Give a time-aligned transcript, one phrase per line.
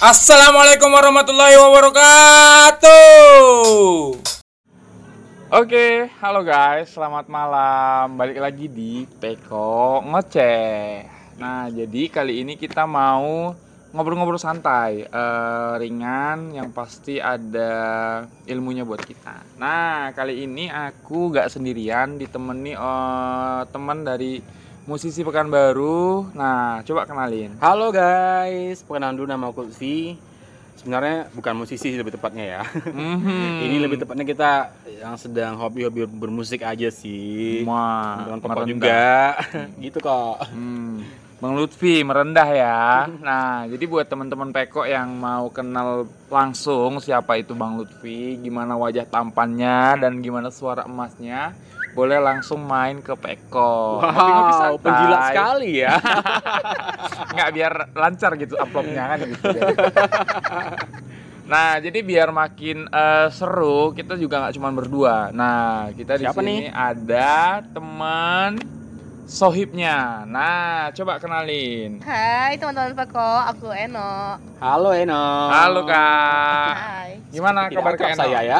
[0.00, 2.88] Assalamualaikum warahmatullahi wabarakatuh.
[5.52, 8.16] Oke, halo guys, selamat malam.
[8.16, 11.04] Balik lagi di Peko Ngoceh.
[11.36, 13.52] Nah, jadi kali ini kita mau
[13.92, 19.60] ngobrol-ngobrol santai, eh, ringan, yang pasti ada ilmunya buat kita.
[19.60, 24.40] Nah, kali ini aku gak sendirian, ditemani eh, teman dari
[24.90, 26.34] musisi Pekanbaru.
[26.34, 27.54] Nah, coba kenalin.
[27.62, 30.18] Halo guys, perkenalan dulu nama aku Lutfi.
[30.82, 32.62] Sebenarnya bukan musisi sih lebih tepatnya ya.
[32.90, 33.62] Mhm.
[33.70, 34.50] Ini lebih tepatnya kita
[34.98, 37.62] yang sedang hobi-hobi bermusik aja sih.
[37.62, 38.66] Wah, Dengan merendah.
[38.66, 39.06] juga.
[39.86, 40.42] gitu kok.
[40.50, 41.06] Hmm,
[41.38, 43.06] Bang Lutfi merendah ya.
[43.30, 49.06] Nah, jadi buat teman-teman Peko yang mau kenal langsung siapa itu Bang Lutfi, gimana wajah
[49.06, 51.54] tampannya dan gimana suara emasnya,
[51.90, 53.98] boleh langsung main ke Peko.
[54.00, 54.82] Ngopi-ngopi Wow, santai.
[54.84, 55.94] penjilat sekali ya.
[57.34, 59.46] Nggak biar lancar gitu uploadnya kan gitu.
[61.50, 65.34] Nah, jadi biar makin eh, seru, kita juga nggak cuma berdua.
[65.34, 66.70] Nah, kita di sini nih?
[66.70, 68.54] ada teman
[69.30, 70.26] sohibnya.
[70.26, 72.02] Nah, coba kenalin.
[72.02, 74.34] Hai teman-teman Peko, aku Eno.
[74.58, 75.24] Halo Eno.
[75.48, 76.74] Halo kak.
[76.74, 77.10] Hai.
[77.30, 78.20] Gimana Tidak kabar kak Eno?
[78.20, 78.58] saya ya.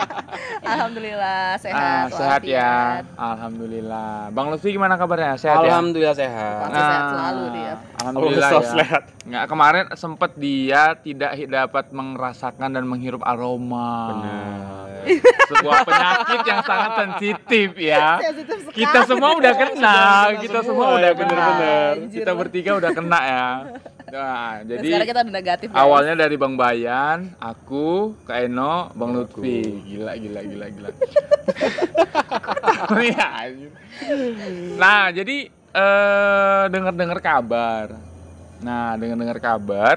[0.68, 2.06] Alhamdulillah Ah, sehat.
[2.12, 3.02] sehat ya.
[3.12, 4.30] Alhamdulillah.
[4.30, 5.34] Bang Lutfi gimana kabarnya?
[5.34, 5.74] Sehat ya?
[5.74, 6.62] Alhamdulillah sehat.
[6.62, 7.74] Pasti sehat selalu dia.
[7.98, 8.70] Alhamdulillah Oh, ya.
[8.72, 9.02] sehat.
[9.24, 14.14] Nggak kemarin sempat dia tidak dapat merasakan dan menghirup aroma.
[14.14, 14.86] Benar.
[15.48, 18.20] Sebuah penyakit yang sangat sensitif ya.
[18.20, 18.76] Sensitif sekali.
[18.76, 21.28] Kita semua udah kena, Kita kita semua semua ya, udah kena.
[21.28, 21.92] bener-bener.
[22.10, 23.46] Kita bertiga udah kena ya.
[24.08, 25.66] Nah, Dan jadi sekarang kita udah negatif.
[25.76, 29.60] awalnya dari Bang Bayan, aku, Kak Eno, Bang Lutfi.
[29.84, 30.90] Gila, gila, gila, gila.
[32.88, 33.28] Iya,
[34.78, 37.86] nah, jadi eh dengar-dengar kabar.
[38.58, 39.94] Nah, dengar-dengar kabar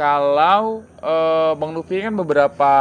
[0.00, 2.72] kalau eh, Bang Lutfi kan beberapa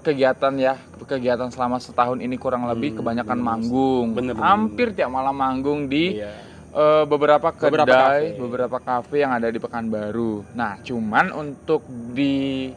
[0.00, 3.44] kegiatan ya, kegiatan selama setahun ini kurang lebih Hmm, kebanyakan bener.
[3.46, 4.06] manggung.
[4.10, 6.32] Bener, bener, Hampir tiap malam manggung di Iya.
[6.70, 8.26] eh, beberapa kedai, Beberapa kafe.
[8.36, 10.48] beberapa kafe yang ada di Pekanbaru.
[10.52, 12.72] Nah, cuman untuk di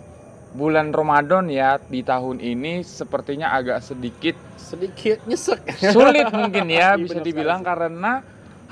[0.52, 5.66] bulan Ramadan ya di tahun ini sepertinya agak sedikit Sedikit nyesek.
[5.90, 8.22] sulit mungkin ya Iya, bisa dibilang karena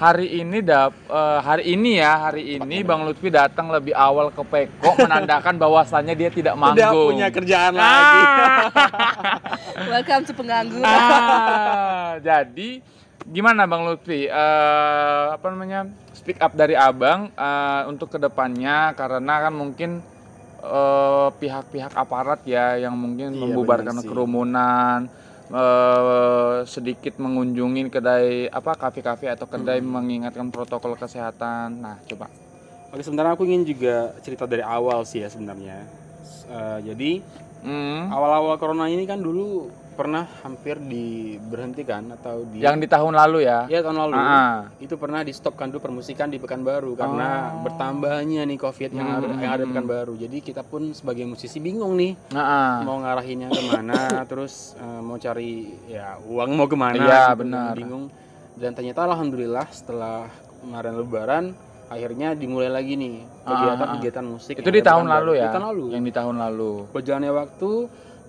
[0.01, 4.41] hari ini dap eh, hari ini ya hari ini Bang Lutfi datang lebih awal ke
[4.41, 7.13] Peko menandakan bahwasannya dia tidak manggung.
[7.13, 8.21] punya kerjaan lagi.
[9.93, 10.89] Welcome to pengangguran.
[10.89, 12.81] Ah, jadi
[13.29, 14.25] gimana Bang Lutfi?
[14.25, 15.85] Eh, apa namanya?
[16.17, 19.91] Speak up dari Abang eh, untuk ke depannya karena kan mungkin
[21.41, 25.09] pihak-pihak aparat ya yang mungkin Iya, membubarkan kerumunan,
[25.51, 29.91] eh, sedikit mengunjungi kedai apa kafe-kafe atau kedai Hmm.
[29.91, 31.83] mengingatkan protokol kesehatan.
[31.83, 32.31] Nah, coba.
[32.91, 35.83] Oke, sebenarnya aku ingin juga cerita dari awal sih ya sebenarnya.
[36.51, 37.11] Eh, jadi
[37.61, 39.69] Hmm, awal-awal corona ini kan dulu
[40.01, 43.69] pernah hampir diberhentikan atau di yang di tahun lalu ya.
[43.69, 47.69] ya tahun lalu Ah, itu pernah di stopkan dulu permusikan di Pekanbaru karena Oh.
[47.69, 49.37] bertambahnya nih covid yang ada, Hmm.
[49.37, 50.13] yang ada di Pekanbaru.
[50.17, 52.73] Jadi kita pun sebagai musisi bingung nih ah, ah.
[52.81, 57.39] mau ngarahinnya ke mana, terus eh, mau cari ya uang mau ke mana, Iya, gitu,
[57.45, 57.73] benar.
[57.77, 58.05] bingung.
[58.51, 60.25] Dan ternyata alhamdulillah setelah
[60.59, 61.45] kemarin Lebaran
[61.87, 64.53] akhirnya dimulai lagi nih kegiatan-kegiatan musik.
[64.55, 65.45] Itu di ada tahun lalu ya.
[65.45, 65.85] Di tahun lalu.
[65.91, 66.71] Yang di tahun lalu.
[66.89, 67.71] Berjalannya waktu,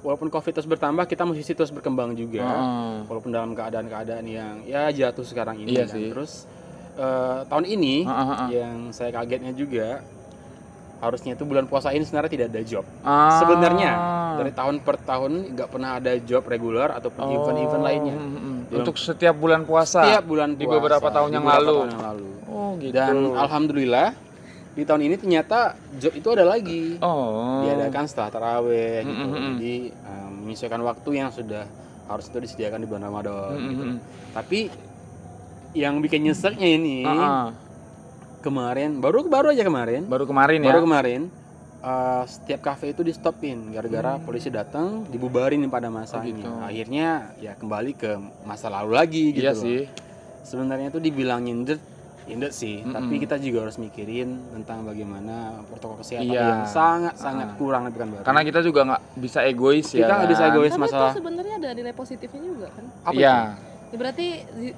[0.02, 2.42] walaupun covid terus bertambah, kita musisi terus berkembang juga.
[2.42, 3.06] Heeh.
[3.06, 5.94] Walaupun dalam keadaan-keadaan yang ya jatuh sekarang ini Iya kan.
[5.94, 6.06] sih.
[6.10, 6.32] Terus
[6.94, 8.48] eh, tahun ini Heeh, heeh.
[8.52, 10.02] yang saya kagetnya juga
[10.98, 12.84] harusnya itu bulan puasa ini sebenarnya tidak ada job.
[13.02, 13.34] Ah.
[13.36, 13.90] Sebenarnya
[14.32, 18.14] dari tahun per tahun nggak pernah ada job reguler ataupun Oh, event-event lainnya.
[18.14, 18.38] mm, mm.
[18.62, 19.98] Dalam- Untuk setiap bulan puasa.
[20.00, 21.74] Setiap bulan di puasa, beberapa tahun di yang beberapa lalu.
[21.74, 22.28] tahun yang lalu.
[22.46, 22.94] Oh gitu.
[22.94, 24.08] Dan alhamdulillah
[24.72, 25.58] di tahun ini ternyata
[25.94, 26.96] job itu ada lagi.
[26.98, 27.60] oh.
[27.62, 29.12] Diadakan setelah taraweh gitu.
[29.14, 29.52] Mm, mm, mm.
[29.54, 31.64] Jadi um, menyesuaikan waktu yang sudah
[32.04, 33.52] harus itu disediakan di bulan Ramadan.
[33.52, 33.82] Mm, gitu.
[33.82, 33.98] mm, mm.
[34.32, 34.60] Tapi
[35.72, 37.46] yang bikin nyeseknya ini Ah, ah.
[38.40, 40.68] kemarin baru baru aja kemarin Baru kemarin ya.
[40.68, 41.20] baru kemarin
[41.80, 46.28] uh, setiap kafe itu di stopin gara-gara polisi datang dibubarin pada masanya Hmm.
[46.28, 46.50] Oh, gitu.
[46.62, 47.08] akhirnya
[47.38, 48.10] ya kembali ke
[48.42, 49.62] masa lalu lagi gitu iya loh.
[49.62, 49.80] sih.
[50.42, 51.80] sebenarnya itu dibilang nyindet
[52.24, 52.92] nyindet sih Mm-mm.
[52.92, 55.34] tapi kita juga harus mikirin tentang bagaimana
[55.64, 56.42] protokol kesehatan Iya.
[56.44, 57.56] yang sangat sangat Ah.
[57.56, 59.98] kurang di Pekanbaru Karena kita juga nggak bisa egois ya.
[60.00, 60.50] kita nggak bisa kan?
[60.50, 62.84] egois Tapi masalah itu sebenarnya ada nilai positifnya juga kan.
[63.02, 63.36] apa Iya.
[63.92, 64.26] Ya, berarti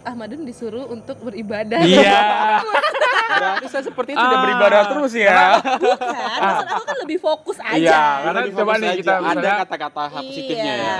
[0.02, 1.79] Ahmadun disuruh untuk beribadah.
[1.81, 2.19] Iya.
[3.35, 4.26] berarti saya seperti itu Ah.
[4.26, 7.75] udah beribadah terus ya Bukan, maksud aku kan lebih fokus aja.
[7.75, 10.94] Iya, karena coba nih kita ada kata-kata positifnya iya, ya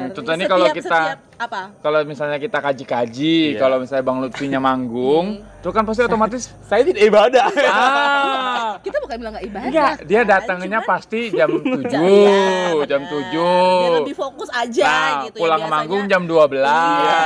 [0.00, 1.60] Hmm, contohnya kalau kita- setiap apa?
[1.78, 3.58] Kalau misalnya kita kaji-kaji, Iya.
[3.58, 5.59] kalau misalnya Bang Lutfinya manggung, Hmm.
[5.60, 10.18] Itu kan pasti otomatis saya tidak ibadah ah, kita bukan bilang nggak ibadah Enggak, dia
[10.18, 10.30] kan?
[10.32, 12.40] datangnya Cuman- pasti jam 7, Iya,
[12.88, 13.28] jam bener.
[13.28, 13.36] 7.
[13.76, 15.76] biar lebih fokus aja Nah, gitu ya, pulang biasanya.
[15.76, 16.64] manggung jam 12.
[16.64, 17.20] Iya,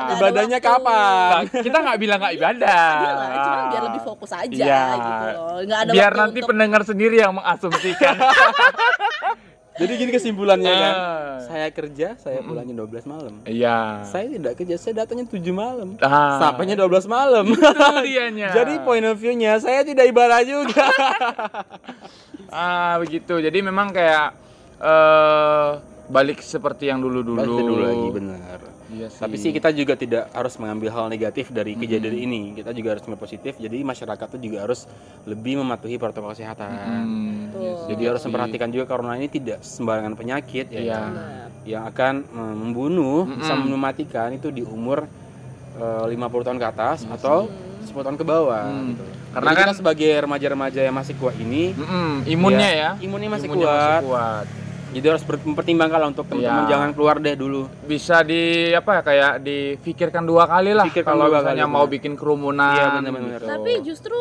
[0.00, 0.68] Nah, Ibadahnya waktu.
[0.72, 1.40] kapan?
[1.46, 2.88] Nah, kita nggak bilang nggak ibadah.
[2.96, 4.82] Iya lah, cuman biar lebih fokus aja Iya.
[4.96, 5.56] gitu loh.
[5.62, 8.16] Nggak ada biar nanti untuk- pendengar sendiri yang mengasumsikan.
[9.80, 10.94] Jadi gini kesimpulannya kan.
[10.94, 11.36] Ah.
[11.48, 13.34] Saya kerja, saya pulangnya 12 malam.
[13.48, 14.04] Iya.
[14.04, 15.96] Saya tidak kerja, saya datangnya 7 malam.
[16.04, 16.36] Ah.
[16.36, 17.48] Sampainya 12 malam.
[18.60, 20.84] Jadi point of view-nya saya tidak ibadah juga.
[22.52, 23.40] ah begitu.
[23.40, 24.36] Jadi memang kayak
[24.80, 25.70] eh
[26.10, 27.40] balik seperti yang dulu-dulu.
[27.40, 28.79] Balik dulu lagi benar.
[28.90, 29.18] Iya sih.
[29.18, 32.42] Tapi sih kita juga tidak harus mengambil hal negatif dari kejadian ini.
[32.52, 33.54] Kita juga harus mengambil positif.
[33.54, 34.90] Jadi masyarakat tuh juga harus
[35.24, 36.68] lebih mematuhi protokol kesehatan.
[36.68, 37.86] Hmm, iya sih.
[37.88, 40.94] Jadi harus memperhatikan juga corona ini tidak sembarangan penyakit ya Iya.
[40.96, 41.10] kan?
[41.12, 41.46] Benar.
[41.62, 43.36] yang akan mm, membunuh Mm-mm.
[43.36, 45.04] bisa mematikan itu di umur
[45.72, 47.46] eh, 50 tahun ke atas atau
[47.82, 48.64] 10 tahun ke bawah.
[48.64, 48.90] Hmm.
[48.90, 49.04] gitu.
[49.30, 52.90] Karena Jadi kan- kita sebagai remaja-remaja yang masih kuat ini Mm-mm, imunnya Ya, ya.
[52.98, 54.02] imunnya masih Imunnya kuat.
[54.02, 54.46] kuat.
[54.90, 56.70] Jadi harus mempertimbangkan lah untuk teman-teman Iya.
[56.70, 57.70] jangan keluar deh dulu.
[57.82, 62.12] Bisa di apa ya kayak difikirkan dua kali lah Pikirkan kalau misalnya kali, mau bikin
[62.14, 62.74] kerumunan.
[62.74, 63.38] Iya, benar-benar.
[63.38, 63.46] gitu.
[63.46, 64.18] Tapi justru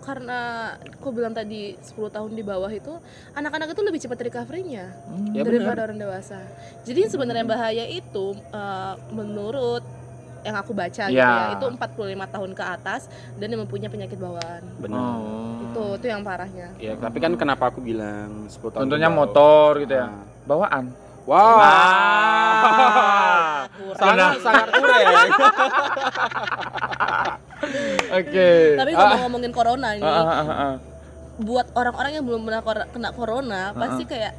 [0.00, 0.40] karena
[0.74, 2.90] aku bilang tadi 10 tahun di bawah itu
[3.32, 5.30] anak-anak itu lebih cepat recovery-nya Hmm.
[5.30, 6.42] Ya, daripada orang dewasa.
[6.82, 9.86] Jadi sebenarnya bahaya itu eh, menurut
[10.42, 11.54] yang aku baca gitu Ya.
[11.54, 11.78] ya, itu 45
[12.26, 13.06] tahun ke atas
[13.38, 14.62] dan yang mempunyai penyakit bawaan.
[14.76, 14.98] Benar.
[14.98, 15.61] Oh.
[15.72, 16.68] Itu itu yang parahnya.
[16.76, 20.12] Ya, tapi kan kenapa aku bilang 10 tahun Contohnya motor gitu ya.
[20.12, 20.20] Ah.
[20.44, 20.84] Bawaan.
[21.22, 21.54] Wow.
[23.72, 23.96] Kurang.
[23.96, 25.02] Sangat sangat kurang.
[28.20, 28.50] Oke.
[28.76, 30.74] Tapi kalau ngomongin corona ini, Ah, ah, ah, ah.
[31.40, 32.60] buat orang-orang yang belum pernah
[32.90, 34.34] kena corona, Ah, pasti kayak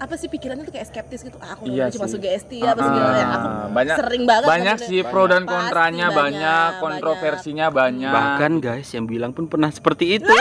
[0.00, 1.36] apa sih pikirannya tuh kayak skeptis gitu.
[1.38, 3.26] Ah, corona Iya cuma sugesti Ah, apa segala ya.
[3.28, 3.68] Aku ah.
[3.68, 8.08] banyak sering banget banyak ngomongin- sih pro dan kontranya banyak, banyak, kontroversinya banyak.
[8.08, 10.32] Bahkan guys yang bilang pun pernah seperti itu.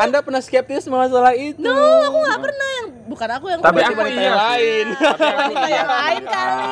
[0.00, 1.60] Anda pernah skeptis masalah itu?
[1.60, 4.86] No, aku nggak pernah yang bukan aku yang Tapi aku wanita iya yang lain.
[4.96, 6.64] Tapi aku wanita iya yang lain kali.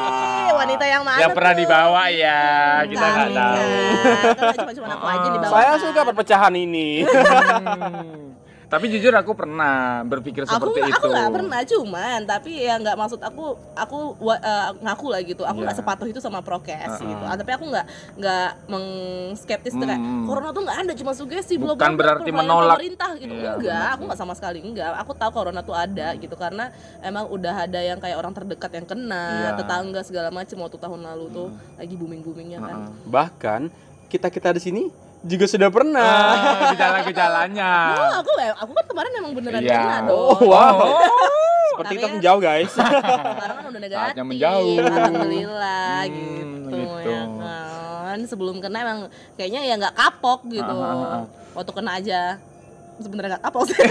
[0.49, 1.21] Wanita yang mana?
[1.21, 1.61] Yang pernah tuh?
[1.61, 2.41] dibawa ya,
[2.85, 3.57] kita nggak tahu.
[3.57, 4.37] kan.
[4.37, 5.53] Kan cuma cuma aku aja dibawa.
[5.53, 5.81] Saya kan.
[5.81, 6.89] suka perpecahan ini.
[8.69, 8.75] Hmm.
[8.77, 9.75] Tapi jujur aku pernah
[10.05, 11.01] berpikir Aku seperti nggak, itu.
[11.01, 13.99] aku nggak pernah cuman tapi ya nggak maksud aku aku
[14.29, 15.81] eh, ngaku lah gitu aku nggak Iya.
[15.81, 17.09] sepatuh itu sama prokes Uh-uh.
[17.09, 20.29] gitu Ah, tapi aku nggak nggak mengskeptis tuh kayak Hmm.
[20.29, 22.77] corona tuh nggak ada cuma sugesti Bukan belum berarti menolak.
[22.77, 26.09] pemerintah gitu Iya, enggak benar aku nggak sama sekali enggak aku tahu corona tuh ada
[26.15, 26.69] gitu karena
[27.01, 29.25] emang udah ada yang kayak orang terdekat yang kena.
[29.49, 29.57] Hmm.
[29.57, 32.77] tetangga segala macam waktu tahun lalu tuh lagi booming boomingnya kan.
[33.03, 33.61] Bahkan
[34.07, 34.83] kita kita di sini
[35.21, 36.15] juga sudah pernah.
[36.31, 37.71] Ah, gejala-gejalanya.
[37.99, 39.77] Oh, aku aku kan kemarin emang beneran Iya.
[39.77, 40.19] kena dong.
[40.31, 40.79] Oh, wow.
[41.69, 42.73] Seperti Tapi kita kan- menjauh guys.
[42.75, 44.77] sekarang kan udah negatif Saatnya menjauh.
[44.79, 47.11] alhamdulillah Hmm, gitu, gitu.
[47.11, 47.23] ya
[48.09, 49.01] kan sebelum kena emang
[49.35, 51.25] kayaknya ya nggak kapok gitu Ah, ah, ah.
[51.53, 52.21] waktu kena aja
[52.97, 53.79] sebenarnya nggak kapok sih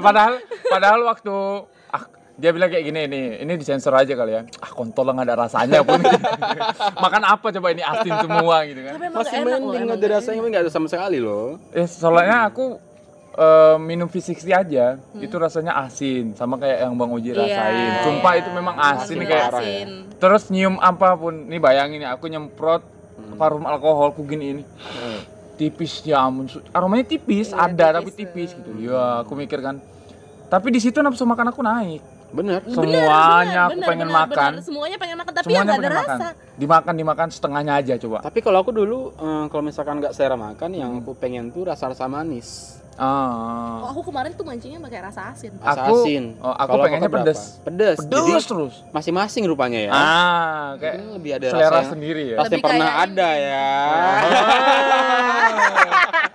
[0.00, 0.32] Padahal
[0.64, 1.36] padahal waktu
[2.40, 4.42] dia bilang kayak gini nih, ini disensor aja kali ya.
[4.58, 6.00] Ah kontol lah nggak ada rasanya pun.
[7.04, 8.94] Makan apa coba ini asin semua gitu kan.
[8.96, 11.60] Masih nggak mending emang ada rasanya nggak ada sama sekali loh.
[11.70, 12.80] Eh soalnya aku
[13.30, 17.44] eh, minum fisik aja itu rasanya asin sama kayak yang Bang Uji Hmm.
[17.44, 17.92] Iya, rasain.
[18.02, 18.40] Sumpah iya.
[18.40, 19.50] itu memang Emang asin kayak ya.
[19.52, 19.88] asin.
[20.16, 21.44] terus nyium apa pun.
[21.44, 22.80] Nih bayangin ya aku nyemprot
[23.20, 23.36] Hmm.
[23.36, 24.62] parfum alkohol ku gini ini.
[25.54, 26.48] Tipis ya ampun.
[26.72, 28.70] Aromanya tipis, Iya, ada tipis, tapi tipis gitu.
[28.80, 29.76] Ya, aku mikir kan.
[30.48, 32.00] Tapi di situ nafsu makan aku naik.
[32.30, 32.60] Bener.
[32.60, 34.50] Bener, Semuanya aku bener, pengen bener, makan.
[34.52, 34.62] bener.
[34.62, 36.16] semuanya pengen makan tapi Semuanya ya nggak ada makan.
[36.16, 38.16] rasa Dimakan dimakan setengahnya aja coba.
[38.20, 42.06] Tapi kalau aku dulu eh, kalau misalkan nggak selera makan yang aku pengen tuh rasa-rasa
[42.06, 42.78] manis.
[42.92, 43.06] oh,
[43.80, 43.88] Ah.
[43.88, 46.36] aku kemarin tuh mancingnya pakai rasa asin Rasa Aku- asin.
[46.38, 47.26] oh, aku Kalau pengennya Kakak berapa?
[47.26, 47.40] pedes.
[47.60, 47.98] Pedes.
[47.98, 48.74] Jadi Pedes terus.
[48.90, 49.90] masing-masing rupanya ya.
[49.90, 52.36] Ah, kayak Mungkin lebih ada selera rasa yang- sendiri ya.
[52.36, 53.68] Pasti pernah ada ya.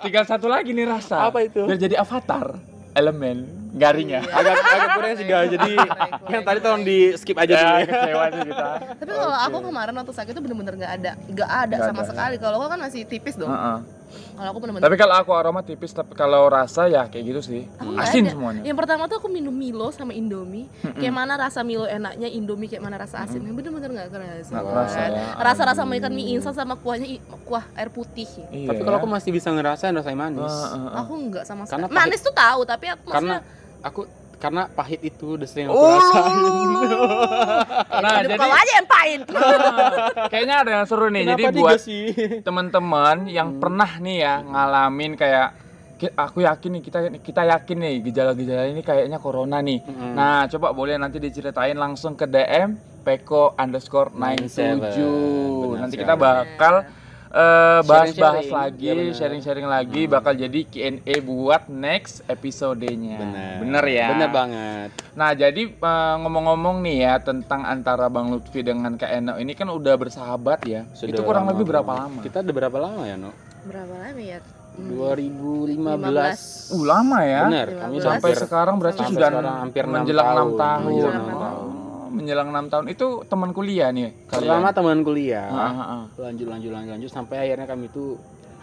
[0.02, 1.16] Tinggal satu lagi nih rasa.
[1.24, 1.62] Apa itu?
[1.64, 2.58] Biar jadi avatar
[2.96, 3.38] elemen
[3.72, 4.24] garingnya.
[4.24, 4.32] Iya.
[4.32, 5.50] agak agak kurang sih guys.
[5.50, 7.86] Jadi Kurang, yang tadi tolong di skip aja Ya, dulu ya.
[7.86, 8.68] kecewa sih kita.
[8.96, 12.08] tapi kalau aku kemarin waktu sakit itu bener-bener nggak ada nggak ada sama ada, ya.
[12.08, 13.78] sekali kalau aku kan masih tipis dong Heeh.
[14.36, 17.62] Kalau aku bener-bener Tapi kalau aku aroma tipis, tapi kalau rasa ya kayak gitu sih.
[17.80, 18.36] Aku Asin ada.
[18.36, 18.62] semuanya.
[18.66, 20.68] Yang pertama tuh aku minum Milo sama Indomie.
[20.82, 23.52] Kayak mana rasa Milo enaknya, Indomie kayak mana rasa asinnya.
[23.52, 24.52] Bener-bener nggak kerasa.
[24.52, 25.24] Nggak kerasa ya.
[25.40, 28.28] Rasa-rasa makan mie instan sama kuahnya kuah air putih.
[28.52, 28.74] Iya.
[28.74, 30.44] Tapi kalau aku masih bisa ngerasain rasanya manis.
[30.44, 31.00] Heeh, heeh.
[31.04, 31.98] Aku nggak sama Karena sekali.
[32.00, 34.02] Manis tuh tahu, tapi aku Karena maksudnya aku
[34.36, 36.38] karena pahit itu udah sering aku Oh, rasain.
[37.96, 39.22] Nah, jadi kau aja yang pahit.
[40.32, 41.24] kayaknya ada yang seru nih.
[41.26, 42.06] jadi Kenapa buat digas sih?
[42.42, 45.48] teman-teman yang pernah nih ya ngalamin kayak
[46.14, 49.80] aku yakin nih kita kita yakin nih gejala-gejala ini kayaknya corona nih.
[49.82, 50.12] Mm-mm.
[50.14, 56.84] Nah, coba boleh nanti diceritain langsung ke DM peko underscore 97 Benar Nanti kita bakal
[57.36, 58.54] bahas-bahas Sharing-sharing.
[58.54, 58.96] lagi, Iya.
[58.96, 59.12] Hmm.
[59.14, 63.20] sharing-sharing lagi bakal jadi Q&A buat next episodenya.
[63.20, 63.54] Benar.
[63.60, 64.08] Bener ya.
[64.10, 64.90] Bener banget.
[65.14, 69.68] Nah, jadi eh, ngomong-ngomong nih ya tentang antara Bang Lutfi dengan Kak Eno ini kan
[69.68, 70.88] udah bersahabat ya.
[70.92, 72.20] Sudah Itu kurang lama lebih berapa lama?
[72.24, 73.32] Kita udah berapa lama ya, No?
[73.64, 74.40] Berapa lama ya?
[74.76, 76.72] Hmm, 2015.
[76.72, 77.42] Uh, lama ya.
[77.48, 77.96] Bener, kami.
[77.98, 80.36] Sampai sekarang berarti Sampai sudah sekarang hampir enam menjelang tahun.
[80.46, 80.84] 6 tahun.
[80.84, 81.70] Menjelang enam Oh, tahun.
[82.16, 82.86] Menjelang 6 tahun.
[82.88, 85.48] Itu teman kuliah nih Pertama teman kuliah.
[85.48, 86.04] Ah, ah, ah.
[86.18, 88.16] lanjut lanjut lanjut lanjut sampai akhirnya kami itu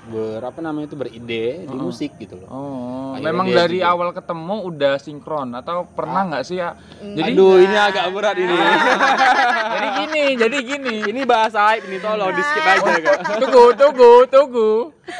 [0.02, 1.23] berapa namanya itu beride
[1.62, 1.78] di Heeh.
[1.78, 2.49] musik gitu loh.
[2.50, 6.75] Oh, Akhirnya memang dari juga- awal ketemu udah sinkron atau pernah nggak sih ya?
[6.99, 8.50] Jadi- Aduh, ini agak berat ini.
[9.75, 10.97] jadi gini, jadi gini.
[11.06, 13.18] ini bahasa aib ini tolong di skip aja kak.
[13.38, 14.71] Tunggu, tunggu, tunggu.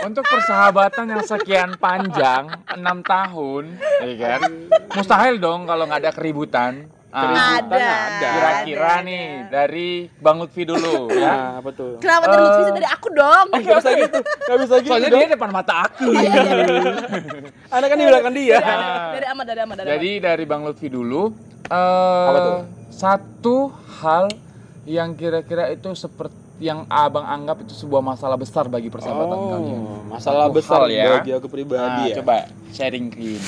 [0.03, 4.51] Untuk persahabatan yang sekian panjang, enam tahun, ya kan?
[4.91, 6.91] Mustahil dong kalau nggak ada keributan.
[7.13, 7.77] Ah, Ada.
[8.09, 8.31] ada.
[8.33, 11.29] Kira-kira nih dari Bang Lutfi dulu ya.
[11.29, 12.01] Nah, apa tuh?
[12.01, 13.47] Kenapa dari Lutfi sih dari aku dong?
[13.47, 14.91] Oh, gak bisa gitu, gak bisa gitu.
[14.91, 15.21] Soalnya dong.
[15.21, 16.09] dia depan mata aku.
[17.75, 18.59] Anak kan di belakang dia.
[18.59, 21.23] Nah, Dari Ahmad, dari Ahmad, dari Jadi dari Bang Lutfi dulu.
[21.65, 22.59] eh Apa tuh?
[22.89, 23.57] Satu
[24.01, 24.33] hal
[24.85, 29.81] yang kira-kira itu seperti yang abang anggap itu sebuah masalah besar bagi persahabatan kalian.
[29.81, 31.05] Oh, masalah Satu besar hal ya.
[31.19, 32.17] bagi aku pribadi Nah, ya.
[32.17, 32.37] Coba
[32.71, 33.43] sharing Queen.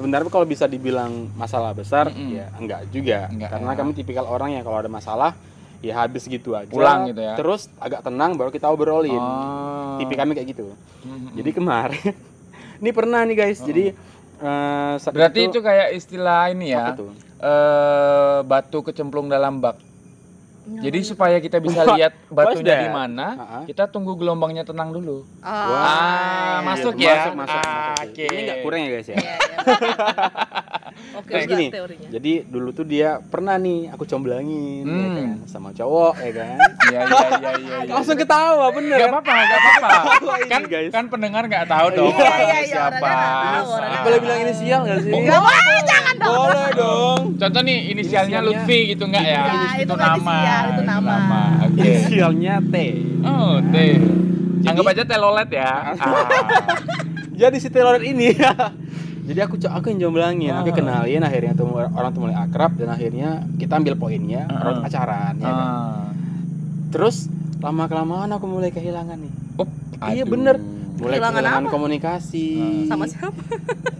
[0.00, 2.32] Sebenarnya kalau bisa dibilang masalah besar, Mm-mm.
[2.32, 3.28] ya enggak juga.
[3.28, 3.76] Enggak, Karena ya.
[3.76, 5.36] kami tipikal orang yang kalau ada masalah,
[5.84, 6.72] ya habis gitu aja.
[6.72, 7.36] Pulang gitu ya.
[7.36, 9.20] Terus agak tenang baru kita obrolin.
[9.20, 10.00] Oh.
[10.00, 10.72] Tipe kami kayak gitu.
[11.04, 11.36] Mhm.
[11.36, 12.12] Jadi kemarin,
[12.80, 13.60] ini pernah nih guys.
[13.60, 13.92] Jadi
[14.96, 16.96] saat Berarti itu kayak istilah ini ya.
[16.96, 19.76] eh batu kecemplung dalam bak.
[20.60, 21.96] Jadi supaya kita bisa What?
[21.96, 23.26] lihat batunya di mana,
[23.64, 25.24] kita tunggu gelombangnya tenang dulu.
[25.40, 25.48] Oh.
[25.48, 25.80] Wah.
[25.80, 27.32] Ah, masuk ya?
[27.32, 28.12] Masuk, masuk, Ah, masuk.
[28.12, 28.26] oke.
[28.28, 29.16] Ini nggak kurang ya guys ya.
[29.16, 29.56] Iya, iya.
[31.12, 32.08] Oke, enggak gini, teorinya.
[32.10, 35.16] Jadi dulu tuh dia pernah nih aku comblangin ya Hmm.
[35.16, 36.56] kan, sama cowok ya kan.
[36.86, 37.76] Iya iya iya iya.
[37.84, 37.92] iya.
[37.92, 38.96] Langsung ketawa bener.
[38.96, 39.90] Gak apa-apa, gak apa-apa.
[40.20, 40.90] Ini, kan guys.
[40.90, 43.14] kan pendengar nggak tahu dong Iya, iya, iya, siapa.
[44.00, 45.12] Boleh bilang inisial nggak sih?
[45.12, 46.34] Nggak boleh, jangan dong.
[46.36, 47.20] Boleh dong.
[47.36, 49.42] Contoh nih inisialnya Lutfi gitu nggak ya?
[49.42, 51.36] Iya, itu inisial, itu nama.
[51.64, 51.80] Oke.
[51.80, 52.74] Inisialnya T.
[53.22, 53.94] Oh, teh.
[54.60, 55.72] Anggap aja telolet ya.
[57.40, 58.36] Jadi si telolet ini
[59.30, 60.76] Jadi aku aku yang jomblangin, aku Ah.
[60.76, 64.66] kenalin akhirnya tuh orang tuh mulai akrab dan akhirnya kita ambil poinnya, Ah.
[64.66, 65.68] orang pacaran ya kan.
[65.70, 66.06] Ah.
[66.90, 69.32] Terus lama kelamaan aku mulai kehilangan nih.
[69.56, 69.68] Oh,
[70.02, 70.58] Iya, bener.
[70.98, 71.70] Mulai Kehilangan kehilangan apa?
[71.70, 72.48] komunikasi.
[72.84, 73.40] Sama siapa?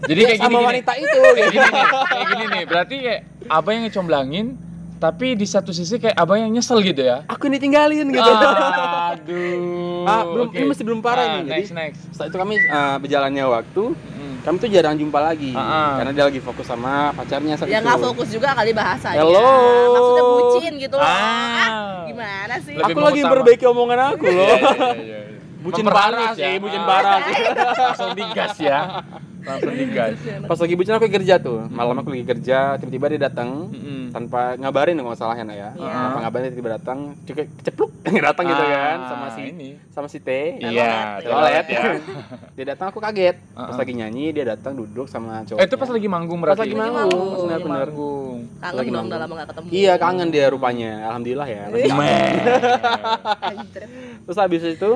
[0.03, 0.67] Jadi kayak sama gini, gini.
[0.67, 1.19] wanita itu.
[1.23, 2.63] Kayak gini nih, kayak gini nih.
[2.67, 4.45] Berarti kayak abang yang ngecomblangin,
[4.99, 7.23] tapi di satu sisi kayak abang yang nyesel gitu ya.
[7.25, 8.21] Aku ini tinggalin gitu.
[8.21, 10.03] Aduh.
[10.03, 10.57] Ah, belum Oke.
[10.57, 11.47] ini masih belum parah Ah, ini.
[11.47, 12.01] Jadi Next next.
[12.11, 14.20] setelah itu kami eh, berjalannya waktu, Mm.
[14.41, 15.89] Kami tuh jarang jumpa lagi Ah, ah.
[15.97, 17.85] karena dia lagi fokus sama pacarnya saat Ya itu.
[17.85, 19.17] nggak fokus juga kali bahasanya.
[19.17, 19.53] Hello.
[19.91, 21.05] Maksudnya bucin gitu loh.
[21.05, 21.13] Ah.
[21.13, 21.69] Ah,
[22.03, 22.73] gimana sih?
[22.73, 24.33] Lebih Aku lagi memperbaiki omongan aku loh.
[24.33, 25.39] Iya, iya, iya, iya.
[25.61, 26.35] Bucin parah ya.
[26.35, 26.87] sih, bucin Ah.
[26.87, 27.35] parah sih.
[27.77, 28.79] Langsung digas ya.
[29.41, 30.15] Langsung digas.
[30.43, 33.69] Pas lagi bucin aku kerja tuh, malam aku lagi kerja, tiba-tiba dia datang
[34.09, 35.69] tanpa ngabarin masalahnya nah ya.
[35.73, 35.91] Iya.
[35.91, 37.91] Tanpa ngabarin tiba-tiba datang, cukup cepluk
[38.27, 39.69] datang gitu kan sama Ah, si ini.
[39.89, 40.29] sama si T.
[40.57, 41.81] Iya, Telolet telolet ya.
[42.55, 43.35] dia datang aku kaget.
[43.51, 43.77] Pas Uh-uh.
[43.77, 45.57] lagi nyanyi dia datang duduk sama cowok.
[45.57, 46.61] Eh, itu pas lagi manggung Pas berarti.
[46.61, 47.45] lagi Lagi manggung, manggung.
[47.47, 47.87] benar-benar.
[47.87, 48.37] manggung.
[48.57, 49.67] Kangen Lagi dong udah lama nggak ketemu.
[49.71, 51.63] Iya kangen dia rupanya, alhamdulillah ya.
[54.21, 54.91] Terus habis itu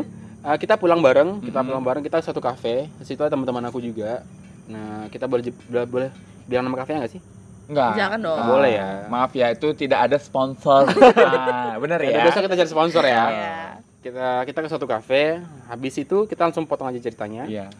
[0.45, 1.67] uh, kita pulang bareng, kita Mm-mm.
[1.73, 2.85] pulang bareng, kita ke satu kafe.
[3.01, 4.21] Di situ ada teman-teman aku juga.
[4.69, 6.09] Nah, kita boleh boleh, boleh
[6.45, 7.21] bilang nama kafenya nggak sih?
[7.65, 7.97] Enggak.
[7.97, 8.37] Jangan dong.
[8.37, 8.89] Nggak boleh ya.
[9.09, 10.85] Maaf ya, itu tidak ada sponsor.
[11.17, 12.23] nah, bener Ya, ya.
[12.29, 13.23] besok kita cari sponsor ya.
[13.25, 13.57] Iya.
[14.05, 17.49] Kita kita ke suatu kafe, habis itu kita langsung potong aja ceritanya.
[17.49, 17.73] Iya.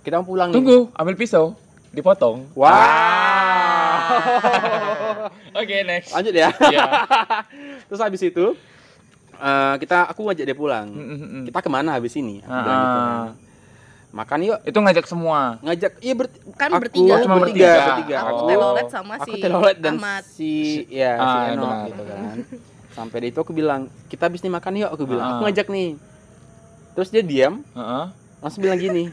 [0.00, 0.56] Kita mau pulang nih.
[0.56, 1.52] Tunggu, ambil pisau,
[1.92, 2.48] dipotong.
[2.56, 2.72] Wow.
[5.60, 6.16] Oke, next.
[6.16, 6.48] Lanjut ya.
[6.48, 6.84] Iya.
[7.92, 8.56] Terus habis itu
[9.38, 10.86] eh, kita aku ngajak dia pulang.
[10.88, 11.42] Mm-mm.
[11.44, 12.40] Kita ke mana habis ini?
[12.40, 13.18] Aku Ah, bilang gitu kan.
[14.08, 14.58] Makan yuk.
[14.62, 15.40] Itu ngajak semua.
[15.60, 17.14] Ngajak iya ber Kan Aku bertiga.
[17.20, 17.86] cuma bertiga, bertiga.
[17.90, 18.16] bertiga.
[18.22, 18.46] Aku Oh.
[18.46, 20.22] telolet sama aku si telolet dan Ahmad.
[20.24, 20.52] si
[20.88, 21.86] ya Ah, si iya Eno benar.
[21.86, 22.36] gitu kan.
[22.90, 25.32] Sampai di itu aku bilang, "Kita habis nih makan yuk." Aku bilang, Ah.
[25.34, 26.00] "Aku ngajak nih."
[26.92, 28.04] Terus dia diam, Heeh.
[28.40, 29.12] langsung bilang gini.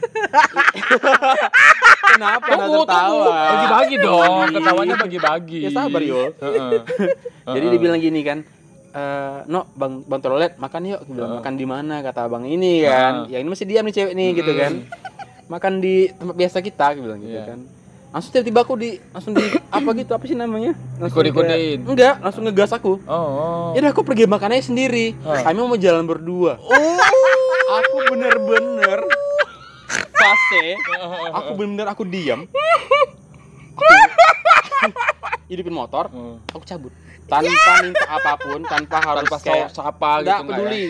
[2.06, 2.82] Kenapa Tunggu, tunggu.
[2.86, 3.36] tertawa?
[3.50, 5.60] Bagi-bagi dong, ketawanya bagi-bagi.
[5.60, 6.30] Ya sabar yo.
[6.32, 6.70] Heeh.
[7.54, 8.38] Jadi dia bilang gini kan,
[8.94, 11.38] eh no bang bang toilet makan yuk Aku bilang Heeh.
[11.42, 13.34] makan di mana kata abang ini kan Heeh.
[13.34, 14.60] yang ini masih diam nih cewek nih gitu Mm.
[14.60, 14.72] kan
[15.44, 17.44] makan di tempat biasa kita aku bilang gitu Iya.
[17.44, 17.60] kan
[18.08, 19.42] langsung tiba-tiba aku di langsung di
[19.76, 23.12] apa gitu apa sih namanya langsung kayak- enggak langsung ngegas aku Oh.
[23.12, 23.66] oh.
[23.74, 25.42] ya aku pergi makan aja sendiri Hah.
[25.44, 26.62] kami mau jalan berdua
[27.76, 29.02] aku bener-bener
[30.14, 30.78] fase
[31.34, 32.46] aku bener-bener aku diam
[35.46, 36.40] hidupin motor Hmm.
[36.48, 36.92] aku cabut
[37.24, 37.48] tanpa
[37.80, 40.44] minta apa pun tanpa harus Tanpa kayak so- sapa gitu nggak ya?
[40.46, 40.84] peduli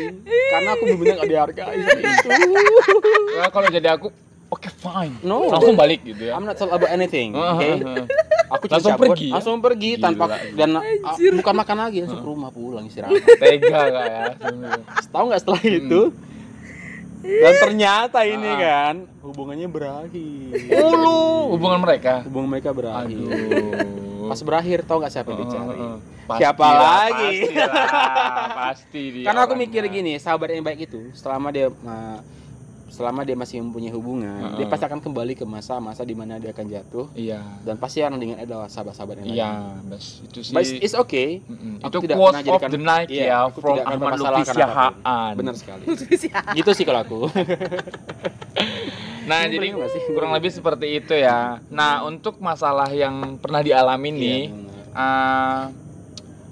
[0.48, 2.28] karena aku benar-benar nggak dihargai itu
[3.32, 4.06] Ya, kalau jadi aku,
[4.48, 5.14] oke fine.
[5.20, 5.46] No.
[5.48, 6.32] Langsung balik gitu ya.
[6.32, 8.04] I'm not all about anything Heeh, oke heeh.
[8.48, 9.32] aku Langsung cabut, pergi ya?
[9.32, 10.38] langsung pergi tanpa Gila.
[10.56, 10.68] dan
[11.00, 14.24] ah, bukan makan lagi langsung ke rumah pulang istirahat Tega gak ya?
[15.08, 15.78] tahu nggak setelah Hmm.
[15.80, 16.00] itu
[17.24, 21.18] dan ternyata ini kan hubungannya berakhir Ulu
[21.52, 22.20] hubungan mereka.
[22.22, 24.03] hubungan mereka berakhir Aduh.
[24.26, 25.96] Pas berakhir tau nggak siapa yang dicari heeh.
[26.24, 27.34] Siapa Pastilah, lagi?
[27.36, 27.68] Pastilah,
[28.62, 29.24] pasti dia.
[29.24, 32.24] karena aku mikir gini sahabat yang baik itu selama dia ma-
[32.86, 34.70] selama dia masih mempunyai hubungan dia Heeh.
[34.70, 37.42] pasti akan kembali ke masa-masa di mana dia akan jatuh Iya.
[37.60, 40.54] dan pasti yang dengan adalah sahabat-sahabat yang Iya, lain bes itu sih.
[40.54, 41.42] but it's, okay
[41.80, 44.12] aku itu tidak quote of jadikan- the night iya, ya aku from tidak akan Ahmad
[44.16, 44.42] Lutfi.
[44.48, 45.32] Syahaan.
[45.34, 45.84] benar sekali
[46.54, 47.20] gitu sih kalau aku
[49.24, 50.02] Nah, Bener jadi nggak sih?
[50.08, 51.58] kurang lebih seperti itu ya.
[51.68, 55.60] Nah, untuk masalah yang pernah dialami nih, Iya, ah,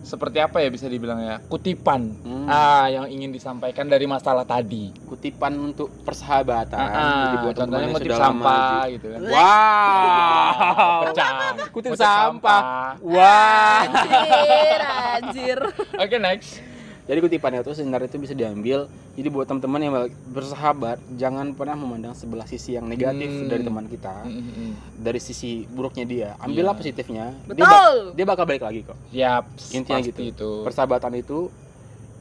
[0.02, 1.36] seperti apa ya bisa dibilang ya?
[1.42, 2.44] Kutipan Hmm.
[2.44, 4.90] ah yang ingin disampaikan dari masalah tadi.
[5.04, 9.20] kutipan untuk persahabatan Ah, jadi buat contohnya ngutip lama sampah gitu kan.
[9.22, 11.30] wow Pecah.
[11.68, 12.62] kutip sampah
[12.98, 14.80] wah Anjir,
[15.12, 15.58] anjir.
[15.94, 16.71] Oke, next.
[17.02, 19.94] Jadi kutipan itu sebenarnya itu bisa diambil jadi buat teman-teman yang
[20.28, 23.46] bersahabat jangan pernah memandang sebelah sisi yang negatif Hmm.
[23.46, 24.70] dari teman kita Mm-mm.
[24.96, 26.80] dari sisi buruknya dia ambillah Iya.
[26.80, 27.66] positifnya dia, Betul.
[27.66, 30.22] bak- dia bakal balik lagi kok Yap, Intinya pasti gitu.
[30.24, 30.50] itu.
[30.62, 31.38] persahabatan itu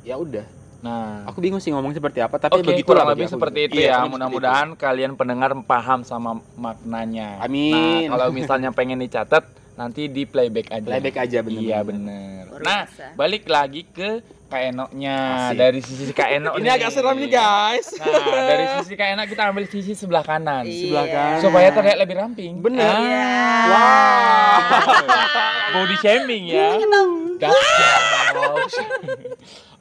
[0.01, 0.45] ya udah
[0.81, 4.01] Nah, aku bingung sih ngomong seperti apa tapi Oke, begitu lah lebih seperti itu Iya,
[4.01, 4.09] ya.
[4.09, 7.37] Mudah-mudahan kalian pendengar paham sama maknanya.
[7.37, 8.09] Amin.
[8.09, 10.81] Nah, kalau misalnya pengen dicatat, nanti di playback aja.
[10.83, 12.49] playback aja bener Iya bener.
[12.57, 15.17] Nah, balik lagi ke Kak Eno-nya.
[15.47, 15.55] Asik.
[15.55, 19.47] Dari sisi Kak Eno ini agak seram nih guys Nah, dari sisi Kak Eno kita
[19.47, 20.67] ambil sisi sebelah kanan.
[20.67, 20.75] Iya.
[20.75, 22.59] sebelah kanan Supaya terlihat lebih ramping.
[22.59, 22.83] Bener.
[22.83, 22.99] Ah.
[22.99, 23.31] Iya.
[23.71, 24.59] Wow.
[25.71, 26.75] Body shaming ya.
[27.39, 27.55] Gagal.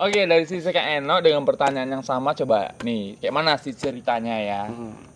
[0.00, 4.38] Oke, dari sisi Kak Eno dengan pertanyaan yang sama coba nih, kayak mana sih ceritanya
[4.40, 4.62] ya?
[4.70, 5.09] Mm.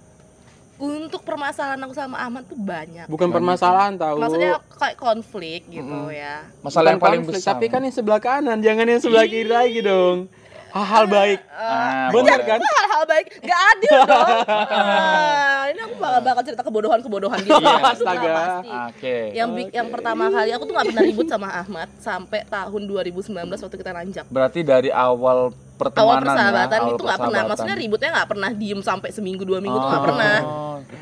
[0.74, 3.06] Untuk permasalahan aku sama Ahmad tuh banyak.
[3.06, 6.10] bukan Banyak permasalahan tahu Maksudnya kayak konflik gitu Mm-mm.
[6.10, 6.42] ya.
[6.60, 7.50] Masalah yang Bukan paling konflik, besar.
[7.54, 10.26] tapi kan yang sebelah kanan jangan yang sebelah kiri lagi dong
[10.74, 12.48] hal-hal baik Ah, benar boleh.
[12.48, 14.28] kan hal-hal baik gak adil dong
[14.74, 18.28] Ah, ini aku bakal bakal cerita kebodohan-kebodohan gitu Lah, astaga.
[18.28, 18.68] pasti.
[18.90, 19.16] Oke.
[19.32, 23.76] yang yang pertama kali aku tuh nggak pernah ribut sama Ahmad sampai tahun 2019 waktu
[23.76, 25.38] kita nanjak Berarti dari awal awal
[25.74, 29.58] pertemanan persahabatan ya, awal itu nggak pernah maksudnya ributnya nggak pernah diem sampai seminggu dua
[29.58, 30.06] minggu tuh nggak Oh.
[30.06, 30.34] pernah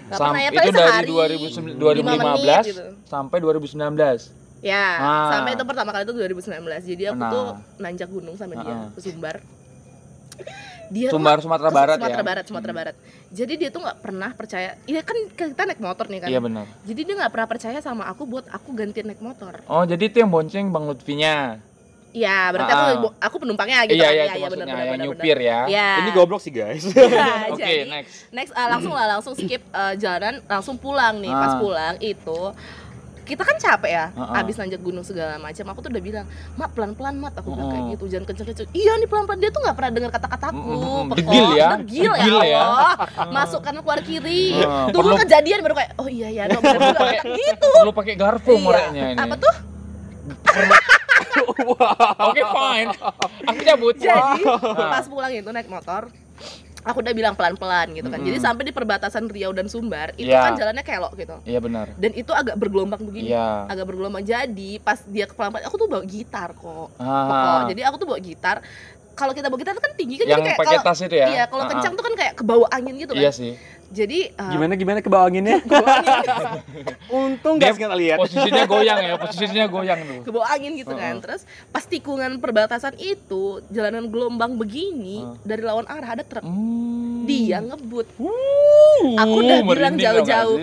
[0.09, 1.61] Sam- pernah ya, paling dari sehari, 2000
[1.99, 2.85] lima 2015 menit gitu.
[3.05, 4.33] sampai 2019.
[4.63, 5.31] ya Ah.
[5.33, 6.55] sampai itu pertama kali itu 2019
[6.87, 7.31] jadi aku Nah.
[7.31, 7.47] tuh
[7.79, 8.89] nanjak gunung sama dia Ah.
[8.89, 9.37] ke Sumbar
[10.89, 12.25] dia tuh Sumbar Sumatera ke Barat Sumatera ya.
[12.25, 12.95] Barat Sumatera Barat
[13.29, 16.67] jadi dia tuh nggak pernah percaya iya kan kita naik motor nih kan Iya benar.
[16.83, 20.17] jadi dia nggak pernah percaya sama aku buat aku ganti naik motor Oh, jadi itu
[20.19, 21.57] yang bonceng Bang Lutfinya.
[22.13, 24.13] Iya, berarti Ah, aku aku penumpangnya gitu iya, kan.
[24.13, 25.07] iya, Iya, itu iya benar maksudnya benar yang benar.
[25.09, 25.61] nyupir ya.
[25.65, 25.89] Iya.
[25.97, 28.15] ini goblok sih guys Nah, Oke, jadi next.
[28.29, 31.33] next ah, langsung lah langsung skip eh, jalan langsung pulang nih.
[31.33, 31.59] Pas Ah.
[31.59, 32.41] pulang itu
[33.33, 34.45] kita kan capek ya, ah.
[34.45, 35.65] abis nanjak gunung segala macam.
[35.73, 36.27] Aku tuh udah bilang,
[36.61, 37.33] mat pelan pelan mat.
[37.41, 38.69] Aku bilang kayak gitu, jangan kenceng kenceng.
[38.77, 39.41] Iya nih pelan pelan.
[39.41, 40.61] Dia tuh nggak pernah dengar kata kataku.
[40.61, 41.69] Mm, degil ya.
[41.81, 42.45] degil, ya.
[42.45, 42.61] ya.
[42.61, 42.95] Allah.
[43.41, 44.61] Masuk kanan keluar kiri.
[44.93, 47.71] Perlu- kejadian baru kayak, oh iya ya, no, gitu.
[47.81, 48.61] Perlu pakai garpu Iya.
[48.61, 49.21] ngoreknya ini.
[49.25, 49.55] Apa tuh?
[52.29, 52.91] Oke, fine.
[53.49, 53.95] Aku cabut.
[53.97, 54.45] Jadi
[54.77, 56.13] pas pulang itu naik motor,
[56.83, 58.19] aku udah bilang pelan-pelan gitu kan.
[58.19, 58.47] Jadi Mm-mm.
[58.47, 60.51] sampai di perbatasan Riau dan Sumbar itu Iya.
[60.51, 61.37] kan jalannya kelok gitu.
[61.47, 61.87] Iya benar.
[61.95, 63.31] Dan itu agak bergelombang begini.
[63.31, 63.71] Iya.
[63.71, 64.27] Agak bergelombang.
[64.27, 66.89] Jadi pas dia ke pelan-pelan aku tuh bawa gitar kok.
[66.99, 67.27] Ah.
[67.31, 67.61] Pokok.
[67.75, 68.57] Jadi aku tuh bawa gitar.
[69.13, 71.27] Kalau kita bawa gitar kan tinggi kan yang jadi kayak pakai kalau tas itu ya?
[71.29, 73.17] Iya, kalau Ah, kencang tuh kan kayak ke bawah angin gitu ah.
[73.17, 73.23] kan.
[73.23, 73.53] Iya sih.
[73.93, 76.17] Jadi uh, gimana gimana ke bawah anginnya ke bawah angin,
[77.21, 80.21] untung Dia- guys kita lihat Posisinya goyang ya, posisinya goyang tuh.
[80.25, 81.13] ke bawah angin gitu kan.
[81.13, 81.21] Heeh.
[81.21, 85.45] Terus pas tikungan perbatasan itu, jalanan gelombang begini Heeh.
[85.45, 86.41] dari lawan arah ada truk.
[86.41, 87.29] Hmm.
[87.29, 88.09] Dia ngebut.
[88.17, 90.57] Uh, Aku udah bilang jauh-jauh.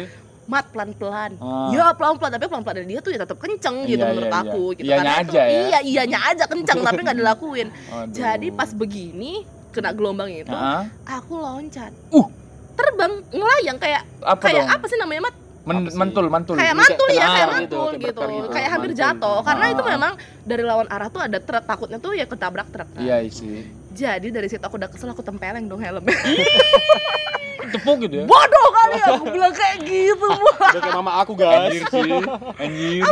[0.50, 1.38] Mat pelan-pelan.
[1.38, 1.70] Ah.
[1.70, 4.64] Ya pelan-pelan tapi pelan-pelan dari dia tuh ya tetap kenceng gitu Iya, menurut iya, aku
[4.66, 4.74] iya.
[4.74, 5.60] gitu Iyanya Karena aja ya.
[5.62, 7.68] Iya, iyanya aja kenceng tapi nggak dilakuin.
[7.88, 8.10] Aduh.
[8.12, 9.34] Jadi pas begini
[9.70, 11.94] kena gelombang itu, Ah, aku loncat.
[12.10, 12.26] Uh.
[12.74, 14.70] Terbang ngelayang kayak apa kayak dong?
[14.72, 15.36] apa sih namanya mat?
[15.62, 16.56] Men- mentul, mantul.
[16.58, 18.22] Kayak mantul ya, kayak gitu, mantul gitu.
[18.26, 18.50] gitu.
[18.50, 19.04] Kayak hampir Mantul.
[19.06, 19.74] jatuh karena Ah.
[19.76, 22.90] itu memang dari lawan arah tuh ada truk takutnya tuh ya ketabrak truk.
[22.90, 23.02] kan.
[23.04, 23.70] Iya sih.
[23.92, 26.10] Jadi dari situ aku udah kesel aku tempeleng dong helmnya.
[27.68, 28.26] Tepuk gitu ya.
[28.26, 30.28] Bodoh kali aku bilang kayak gitu.
[30.28, 30.70] Wah.
[30.72, 32.12] udah kayak mama aku guys Anjir sih.
[32.60, 33.04] Anjir.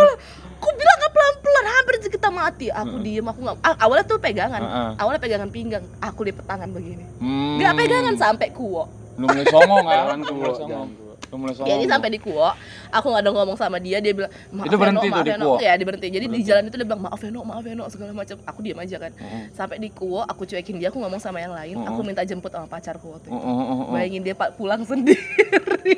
[0.57, 2.67] Aku bilang nggak pelan-pelan hampir aja kita mati.
[2.73, 3.57] Aku diem, aku nggak.
[3.77, 4.61] awalnya tuh pegangan.
[4.61, 4.89] Heeh.
[4.97, 5.85] Awalnya pegangan pinggang.
[6.01, 7.05] Aku lipet tangan begini.
[7.21, 7.61] Hmm.
[7.61, 8.89] Nggak pegangan sampai kuwo.
[9.17, 10.17] Lu mulai songong kan?
[10.57, 12.47] jangan Jadi sampai di Kuo,
[12.87, 15.29] aku nggak ada ngomong sama dia, dia bilang maaf Itu berhenti ya, no, maaf di
[15.29, 15.45] ya, no.
[15.45, 15.57] Kuo?
[15.59, 16.07] Ya, di berhenti.
[16.07, 18.35] Jadi di jalan itu dia bilang maaf ya, no, maaf ya, no, segala macam.
[18.41, 19.11] Aku diam aja kan.
[19.13, 19.43] Heeh.
[19.51, 22.07] Sampai di Kuo, aku cuekin dia, aku ngomong sama yang lain, aku Mm-mm.
[22.07, 23.35] minta jemput sama pacarku waktu itu.
[23.35, 23.79] Heeh.
[23.89, 25.19] Bayangin dia pak pulang sendiri.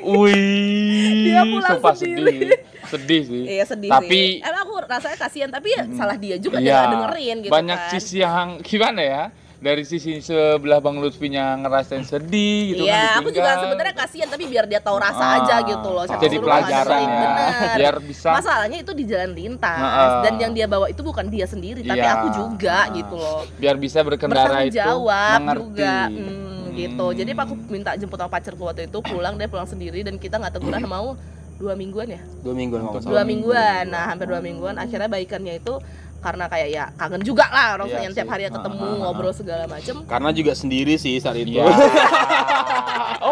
[0.00, 2.26] Wih, Dia pulang sumpah sendiri.
[2.26, 2.58] sedih.
[2.86, 3.42] Sedih sih.
[3.48, 4.30] Iya sedih Tapi- sih.
[4.40, 6.64] Emang aku rasanya kasihan, tapi ya salah dia juga Iya.
[6.64, 7.90] dia nggak dengerin gitu Banyak kan.
[7.92, 9.22] sisi yang gimana ya?
[9.60, 14.48] Dari sisi sebelah Bang Lutfinya ngerasain sedih gitu Iya, kan aku juga sebenarnya kasihan tapi
[14.48, 16.08] biar dia tahu rasa Ah, aja gitu loh.
[16.08, 17.12] Siapa Jadi pelajaran ya.
[17.12, 17.76] bener.
[17.76, 20.12] Biar bisa Masalahnya itu di jalan lintas Heeh.
[20.24, 22.12] dan yang dia bawa itu bukan dia sendiri tapi Iya.
[22.16, 22.96] aku juga Heeh.
[22.98, 23.44] gitu loh.
[23.54, 25.60] biar bisa berkendara itu jawab mengerti.
[25.62, 25.96] juga.
[26.08, 27.04] Hmm, gitu.
[27.04, 27.16] Hmm.
[27.20, 30.56] Jadi aku minta jemput sama pacarku waktu itu pulang dia pulang sendiri dan kita nggak
[30.56, 31.20] teguran mau
[31.60, 35.76] dua mingguan ya dua mingguan dua mingguan nah hampir dua mingguan akhirnya baikannya itu
[36.20, 39.00] karena kayak ya kangen juga lah orang Iya yang tiap hari ketemu Ah, ah, ah.
[39.02, 41.64] ngobrol segala macem karena juga sendiri sih saat itu Iya.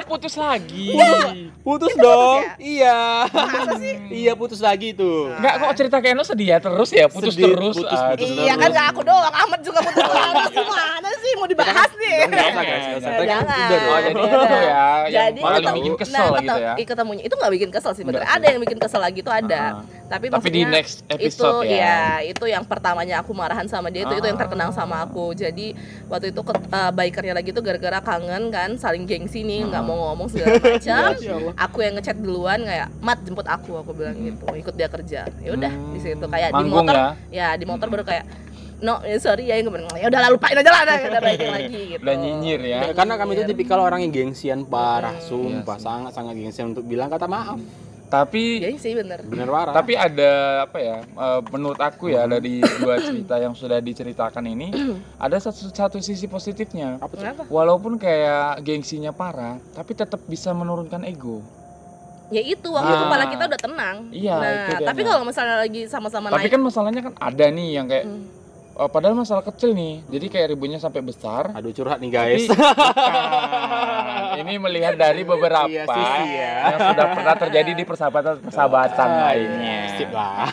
[0.08, 0.88] putus lagi.
[1.60, 6.16] putus Kita dong putus iya masa sih iya putus lagi tuh Enggak kok cerita kayak
[6.16, 7.76] lo sedih ya terus ya putus Sedih, terus.
[7.76, 8.10] putus, Aduh.
[8.16, 12.16] putus iya kan gak aku doang Ahmad juga putus terus gimana sih mau dibahas nih
[12.24, 13.10] usah, guys, usah.
[13.12, 13.68] Ya, kan jangan.
[13.68, 15.40] Oh jadi itu ya Jadi
[15.78, 16.72] bikin kesel nah, gitu ya.
[16.78, 18.32] ketemunya itu nggak bikin kesel sih Enggak bener.
[18.32, 19.60] Ada yang bikin kesel lagi tuh ada.
[19.60, 19.72] Ah.
[20.08, 22.24] Tapi Tapi di next episode itu, ya.
[22.24, 25.36] itu yang pertamanya aku marahan sama dia itu itu yang terkenang sama aku.
[25.36, 25.76] Jadi
[26.08, 29.88] waktu itu uh, bikernya lagi tuh gara-gara kangen kan, saling gengsi nih, nggak Ah.
[29.98, 30.78] Mau ngomong segala macam.
[31.18, 31.52] Ya Allah.
[31.58, 34.46] aku yang ngechat duluan kayak, "Mat, jemput aku." Aku bilang gitu.
[34.48, 35.26] Ikut dia kerja.
[35.36, 35.90] Ya udah Hmm.
[35.90, 36.94] di situ kayak di Manggung motor.
[36.94, 37.08] ya?
[37.28, 38.26] Ya, di motor baru kayak
[38.78, 41.98] No, ya sorry ya, ya udah lah lupain aja lah, udah baikin lagi gitu.
[41.98, 42.78] Udah nyinyir ya.
[42.80, 43.50] Ya, karena kami itu Nyinyir.
[43.50, 45.26] tipikal orang yang gengsian parah, Hmm.
[45.58, 47.58] sumpah Iya sangat sangat gengsian untuk bilang kata maaf.
[48.08, 49.20] Tapi Jadi sih bener.
[49.22, 49.74] Bener parah.
[49.74, 50.30] tapi ada
[50.64, 54.72] apa ya eh, menurut aku ya dari dua cerita yang sudah diceritakan ini
[55.20, 57.20] ada satu satu sisi positifnya apa tuh?
[57.20, 57.42] Kenapa?
[57.46, 61.44] walaupun kayak gengsinya parah tapi tetap bisa menurunkan ego
[62.28, 63.00] ya itu waktu Ah.
[63.04, 65.08] kepala kita udah tenang Iya, nah tapi nah.
[65.10, 68.24] kalau misalnya lagi sama-sama tapi naik kan masalahnya kan ada nih yang kayak Hmm.
[68.78, 72.44] Eh, padahal masalah kecil nih jadi kayak ributnya sampai besar Aduh curhat nih tapi guys.
[72.48, 74.38] bukan.
[74.38, 76.52] ini melihat dari beberapa Iya sih, iya.
[76.68, 80.46] yang sudah pernah terjadi di persahabatan persahabatan Ah, lainnya iya, Sip lah.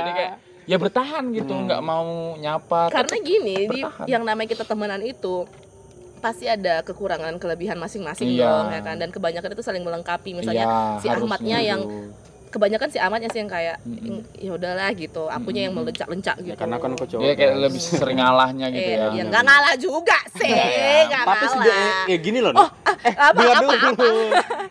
[0.00, 0.32] jadi kayak
[0.64, 1.64] ya bertahan gitu Hmm.
[1.64, 5.48] nggak mau nyapa karena gini di yang namanya kita temenan itu
[6.18, 8.44] pasti ada kekurangan kelebihan masing-masing Iya.
[8.44, 11.80] dong ya kan dan kebanyakan itu saling melengkapi misalnya Iya, si Ahmadnya yang.
[12.48, 14.20] Kebanyakan si Ahmadnya sih yang kayak Mm-mm.
[14.34, 17.20] ya udahlah gitu akunya yang melencak-lencak Ya, gitu karena kan aku cowok.
[17.20, 17.62] dia kayak guys.
[17.62, 20.64] lebih sering ngalahnya gitu eh, ya ya nggak ngalah juga sih Iya,
[21.06, 22.52] nggak Tapi ngalah setidaknya ya gini loh.
[22.54, 22.68] oh
[23.00, 23.88] eh, apa dengar apa dulu.
[23.90, 24.04] apa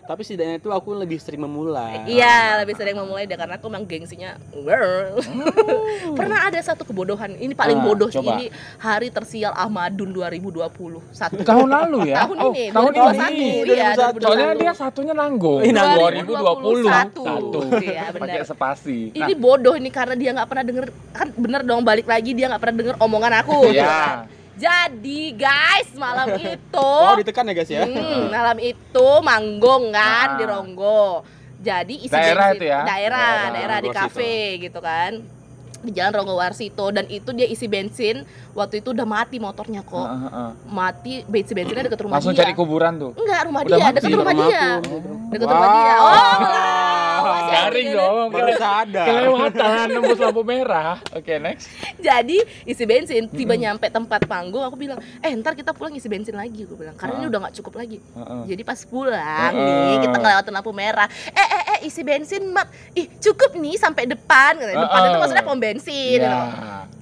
[0.08, 2.08] Tapi setidaknya itu aku lebih sering memulai.
[2.08, 4.40] Iya, lebih sering memulai deh karena aku memang gengsinya.
[4.56, 5.20] Girl.
[6.20, 7.36] Pernah ada satu kebodohan.
[7.36, 8.40] Ini paling Ah, bodoh sih coba.
[8.40, 11.04] ini hari tersial Ahmadun 2021.
[11.12, 11.44] Satu.
[11.44, 13.36] tahun lalu ya Tahun oh, ini, tahun 2021.
[13.36, 14.24] ini Iya, 2021.
[14.24, 16.08] soalnya dia satunya nanggung Ih, nanggung.
[16.24, 17.24] 2020 Satu.
[17.24, 18.22] satu Iya, benar.
[18.24, 22.32] pakai spasi Ini bodoh ini karena dia nggak pernah denger kan bener dong balik lagi
[22.32, 23.58] dia nggak pernah denger omongan aku.
[23.68, 23.84] gitu.
[23.84, 24.37] Iya.
[24.58, 27.84] Jadi guys malam itu Oh, ditekan ya guys ya.
[27.84, 30.38] Hmm, malam itu manggung kan Ah.
[30.38, 31.22] di Ronggo.
[31.58, 32.80] Jadi isi Daerah bensin- itu ya?
[32.82, 35.22] Daerah, Daerah, daerah di kafe gitu kan.
[35.78, 39.94] Di Jalan Ronggo Warsito dan itu dia isi bensin waktu itu udah mati motornya kok.
[40.00, 40.50] Heeh, heeh.
[40.68, 42.42] Mati bensin bensinnya deket rumah langsung dia.
[42.42, 44.42] cari kuburan tuh Enggak, rumah Udah dia, mati, deket rumah rumahku.
[44.44, 44.66] dia.
[45.28, 45.54] Deket Wow.
[45.54, 45.96] rumah dia.
[45.96, 46.77] Oh.
[47.20, 49.06] Garing dong Baru sadar.
[49.06, 53.64] kelewatan nembus lampu merah oke next Jadi isi bensin, tiba Mm-mm.
[53.64, 57.18] nyampe tempat panggung aku bilang, "Eh, ntar kita pulang isi bensin lagi." Gue bilang, "Karena
[57.18, 57.30] ini Ah.
[57.30, 58.42] udah nggak cukup lagi." Heeh.
[58.48, 59.18] Jadi pas pulang
[59.52, 59.66] Heeh.
[59.90, 61.08] nih kita ngelewatin lampu merah.
[61.28, 62.66] Eh eh isi bensin mat.
[62.92, 64.56] Ih cukup nih sampai depan.
[64.56, 65.08] Depan Heeh.
[65.08, 66.20] itu maksudnya pom bensin.
[66.20, 66.38] Iya.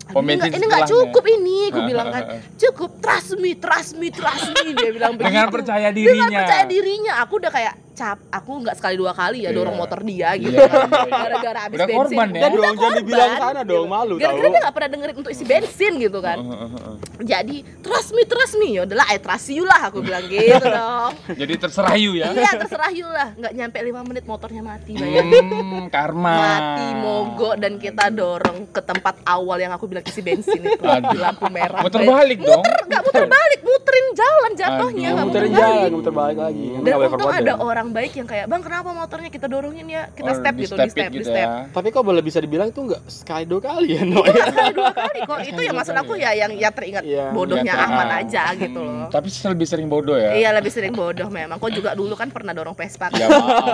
[0.05, 1.59] Aduh, Pom ini bensin nggak- ini nggak cukup ini.
[1.65, 2.23] Gue Heeh, bilang kan
[2.55, 2.91] cukup.
[2.97, 4.71] Trust me, trust me, trust me.
[4.71, 5.27] Dia bilang begitu.
[5.27, 7.13] dengan percaya Dengan dirinya percaya dirinya.
[7.19, 8.19] Aku udah kayak cap.
[8.29, 9.55] Aku nggak sekali dua kali ya Iya.
[9.55, 10.51] dorong motor dia gitu.
[10.51, 11.15] Iya, iya, iya.
[11.15, 11.97] Gara-gara habis Udah bensin.
[11.97, 12.35] korban ya?
[12.35, 13.71] Udah dong, jangan korban, dibilang sana gitu.
[13.71, 14.51] dong, malu Gara-gara tahu.
[14.51, 16.37] dia nggak pernah dengerin untuk isi bensin gitu kan.
[16.37, 16.95] Heeh, heeh, heeh.
[17.25, 18.67] Jadi trust me, trust me.
[18.75, 19.79] Yaudahlah, I trust you lah.
[19.85, 21.11] Aku bilang gitu dong.
[21.31, 25.45] jadi terserah you ya Iya terserah you lah, nggak nyampe 5 menit motornya mati bayangin.
[25.45, 30.57] hmm, karma Mati mogok dan kita dorong ke tempat awal yang aku bilang isi bensin
[30.59, 31.13] itu Aduh.
[31.15, 31.79] lampu merah.
[31.79, 35.61] muter balik dong Nggak muter balik, muterin jalan jatuhnya nggak muter muterin balik.
[35.75, 36.65] jalan, muter balik lagi.
[36.77, 37.55] Dan untung ada ya.
[37.55, 40.73] orang baik yang kayak bang kenapa motornya kita dorongin ya kita Oh, step di gitu
[40.73, 41.45] di step step it di gitu step.
[41.45, 41.69] ya.
[41.69, 44.19] Tapi kok boleh bisa dibilang itu nggak sekali dua kali ya, no?
[44.21, 45.37] Sekali dua kali kok.
[45.45, 47.29] Itu yang maksud aku ya yang ya teringat Iya.
[47.29, 48.19] bodohnya Iya, Ahmad ah.
[48.19, 49.09] aja gitu Hmm, loh.
[49.09, 51.55] tapi lebih sering bodoh ya Iya lebih sering bodoh memang.
[51.55, 53.11] Kok juga dulu kan pernah dorong Vespa.
[53.11, 53.27] ya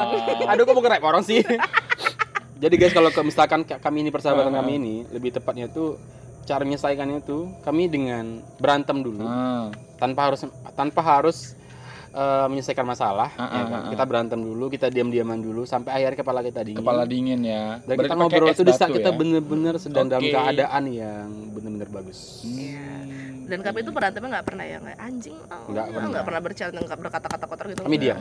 [0.51, 1.45] Aduh, kok mau nge-rap orang sih?
[2.61, 4.59] Jadi guys, kalau misalkan kami ini persahabatan Ah.
[4.59, 6.01] kami ini, lebih tepatnya tuh
[6.43, 9.69] cara menyelesaikannya itu kami dengan berantem dulu Hmm.
[9.95, 10.41] tanpa harus
[10.73, 11.53] tanpa harus
[12.11, 13.79] eh, menyelesaikan masalah, Ah, ya ah, kan?
[13.79, 16.83] ah, kita berantem dulu, kita diam-diaman dulu sampai akhirnya kepala kita dingin.
[16.83, 17.79] Kepala dingin ya.
[17.79, 19.15] Dan Berarti kita ngobrol itu di saat kita ya?
[19.15, 20.35] bener-bener sedang dalam Oke.
[20.35, 22.43] keadaan yang bener-bener bagus.
[22.43, 23.47] Hmm.
[23.47, 26.07] dan kami itu berantemnya nggak pernah yang kayak anjing oh, Nggak pernah.
[26.07, 28.03] nggak pernah bercanda nggak berkata-kata kotor gitu Kami nggak.
[28.05, 28.19] diam.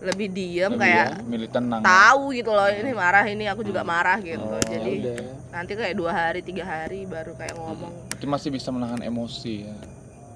[0.00, 1.80] Lebih diem Lebih kayak ya, milih tenang.
[1.80, 5.18] tahu gitu loh ini marah ini aku juga marah gitu Oh, jadi Ya udah.
[5.50, 9.74] nanti kayak dua hari tiga hari baru kayak ngomong Berarti masih bisa menahan emosi ya.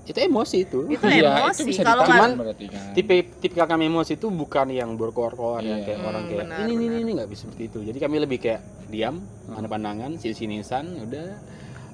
[0.02, 0.78] Itu emosi itu.
[0.88, 2.90] itu Iya, emosi bisa kalau berarti kan.
[2.92, 5.68] tipe tipikal kami emosi itu bukan yang berkoar-koar Iya.
[5.68, 6.98] yang kayak Hmm, orang kayak benar, ini ini benar.
[6.98, 9.54] ini nggak bisa seperti itu jadi kami lebih kayak diam Hmm.
[9.54, 11.26] mana pandangan sini sinisan udah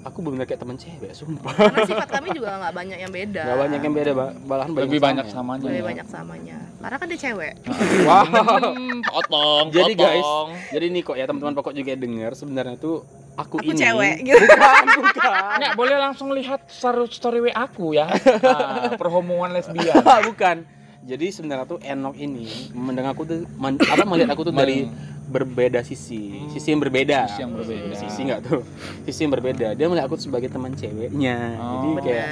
[0.09, 1.53] aku benar kayak temen cewek sumpah.
[1.53, 3.43] Karena sifat kami juga nggak banyak yang beda.
[3.43, 5.37] Nggak banyak yang beda Ba- malahan banyak Lebih banyak samanya.
[5.37, 5.65] samanya.
[5.65, 5.87] lebih ya.
[5.87, 6.57] banyak samanya.
[6.79, 7.53] Karena kan dia cewek.
[8.09, 8.25] Wow
[8.69, 10.29] Hmm, potong, jadi guys
[10.71, 13.79] jadi nih kok ya teman-teman pokok juga dengar sebenarnya tuh aku, aku ini.
[13.79, 14.41] cewek gitu.
[14.41, 15.57] Bukan bukan.
[15.59, 18.09] Nggak, boleh langsung lihat story, story WA aku ya.
[18.41, 20.01] Nah, perhomongan lesbian.
[20.25, 20.57] bukan.
[21.01, 24.85] Jadi sebenarnya tuh Enok ini mendengar aku tuh men- apa melihat aku tuh dari
[25.29, 27.95] berbeda sisi sisi yang berbeda Sisi yang berbeda.
[27.95, 28.61] sisi nggak tuh
[29.05, 31.71] sisi yang berbeda dia melihat aku sebagai teman ceweknya Oh.
[31.77, 32.27] jadi kayak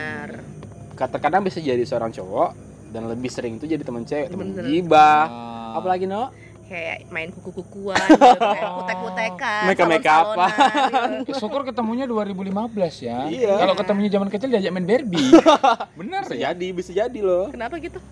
[0.97, 2.51] benar kadang bisa jadi seorang cowok
[2.89, 5.77] dan lebih sering tuh jadi teman cewek teman gibah Ah.
[5.77, 6.33] apalagi no
[6.67, 8.75] kayak main kuku-kukuan gitu, kayak Oh.
[8.83, 10.51] kutek-kutekan Make-make-upan.
[10.51, 11.31] salon-salonan, gitu.
[11.31, 13.19] Ya, syukur ketemunya 2015 ya.
[13.25, 13.55] Iya.
[13.57, 15.31] Kalau ketemunya zaman kecil diajak main Barbie.
[16.01, 16.51] Bener bisa ya.
[16.51, 18.03] jadi bisa jadi loh kenapa gitu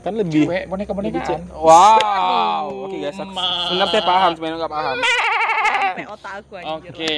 [0.00, 1.40] kan lebih Cewek boneka-bonekaan.
[1.52, 3.36] wow oke guys aku-
[3.68, 4.96] sebenarnya paham sebenarnya nggak paham
[6.00, 7.14] sampai otak aku anjir Oke,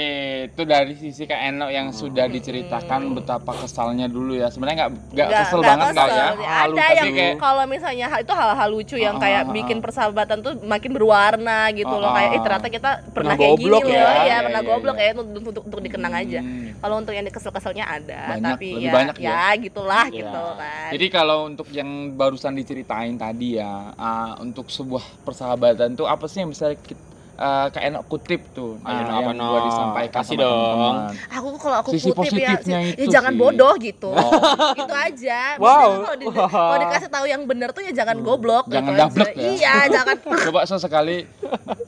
[0.47, 4.49] itu dari sisi Kak Eno yang sudah diceritakan betapa kesalnya dulu ya.
[4.49, 6.29] Sebenarnya nggak nggak kesel nggak banget kesel ya?
[6.43, 9.53] Halu, ada yang kayak kalau misalnya hal- itu hal-hal lucu yang Ah, kayak ah, ah,
[9.53, 9.83] bikin ah.
[9.83, 13.83] persahabatan tuh makin berwarna gitu loh kayak eh ternyata kita pernah, Pernah kayak gini goblok
[13.83, 14.25] loh ya.
[14.25, 15.05] ya, pernah iya, goblok iya.
[15.05, 16.75] ya untuk, untuk untuk dikenang aja Hmm.
[16.79, 20.17] kalau untuk yang kesel-keselnya ada Banyak, tapi lebih ya banyak ya, gitulah Iya.
[20.19, 26.05] gitu kan Jadi kalau untuk yang barusan diceritain tadi ya, ah, untuk sebuah persahabatan tuh
[26.05, 26.99] apa sih yang bisa kita,
[27.43, 28.79] ah, Kak Eno kutip tuh?
[28.81, 29.47] Ayo, Nah, apa, yang no?
[29.49, 30.95] gua disampaikan Kasih sama dong.
[31.29, 33.41] aku kalau aku Sisi kutip ya, positifnya sih, itu ya jangan sih.
[33.41, 34.31] bodoh gitu Oh.
[34.75, 35.89] itu aja Wow.
[36.01, 38.75] Kalau, di- kalau dikasih tahu yang benar tuh ya jangan goblok Hmm.
[38.75, 39.43] Jangan gitu dablek ya.
[39.51, 41.17] iya jangan Coba sesekali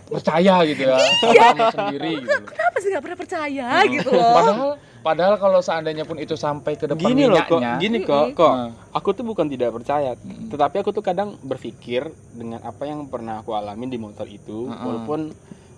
[0.06, 1.48] percaya gitu ya, Iya.
[1.70, 2.38] sendiri gitu.
[2.44, 3.90] kenapa sih nggak pernah percaya Hmm.
[3.92, 4.70] gitu loh Padahal
[5.04, 8.50] padahal kalau seandainya pun itu sampai ke depan gini loh kok minyaknya, gini kok kok
[8.50, 8.70] Nah.
[8.90, 10.48] aku tuh bukan tidak percaya Mm.
[10.48, 14.80] tetapi aku tuh kadang berpikir dengan apa yang pernah aku alamin di motor itu Mm-mm.
[14.80, 15.20] walaupun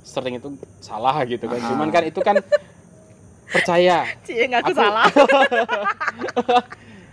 [0.01, 1.67] sering itu salah gitu kan Ah.
[1.67, 2.39] cuman kan itu kan
[3.45, 5.07] percaya Cie ngaku Aku- salah